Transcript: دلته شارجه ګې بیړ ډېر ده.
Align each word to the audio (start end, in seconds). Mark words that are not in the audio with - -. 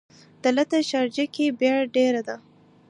دلته 0.43 0.77
شارجه 0.89 1.25
ګې 1.33 1.47
بیړ 1.59 1.77
ډېر 1.95 2.15
ده. 2.27 2.35